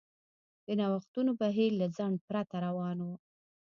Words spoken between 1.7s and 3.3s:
له ځنډ پرته روان و.